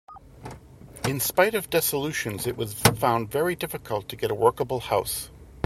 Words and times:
In 1.05 1.19
spite 1.19 1.53
of 1.53 1.69
dissolutions 1.69 2.47
it 2.47 2.57
was 2.57 2.73
found 2.73 3.29
very 3.29 3.55
difficult 3.55 4.09
to 4.09 4.15
get 4.15 4.31
a 4.31 4.33
workable 4.33 4.79
house. 4.79 5.29